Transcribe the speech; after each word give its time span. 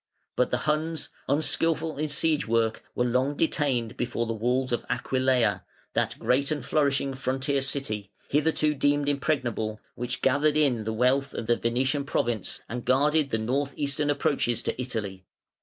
But 0.35 0.49
the 0.49 0.57
Huns, 0.65 1.09
unskilful 1.29 1.99
in 1.99 2.07
siege 2.07 2.47
work, 2.47 2.83
were 2.95 3.05
long 3.05 3.35
detained 3.35 3.97
before 3.97 4.25
the 4.25 4.33
walls 4.33 4.71
of 4.71 4.83
Aquileia, 4.89 5.63
that 5.93 6.17
great 6.17 6.49
and 6.49 6.65
flourishing 6.65 7.13
frontier 7.13 7.61
city, 7.61 8.11
hitherto 8.27 8.73
deemed 8.73 9.07
impregnable, 9.07 9.79
which 9.93 10.23
gathered 10.23 10.57
in 10.57 10.85
the 10.85 10.91
wealth 10.93 11.35
of 11.35 11.45
the 11.45 11.55
Venetian 11.55 12.03
province, 12.05 12.61
and 12.67 12.83
guarded 12.83 13.29
the 13.29 13.37
north 13.37 13.75
eastern 13.77 14.09
approaches 14.09 14.63
to 14.63 14.81
Italy. 14.81 15.23